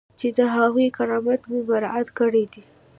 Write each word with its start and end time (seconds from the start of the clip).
چې 0.19 0.27
د 0.37 0.39
هغوی 0.55 0.87
کرامت 0.97 1.41
مو 1.49 1.57
مراعات 1.69 2.07
کړی 2.19 2.43
دی. 2.53 2.63